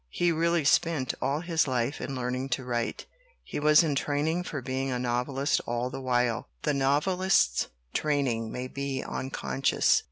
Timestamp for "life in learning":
1.67-2.49